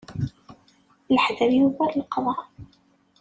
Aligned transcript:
Leḥder 1.15 1.49
yugar 1.59 1.91
leqḍaɛ. 1.99 2.39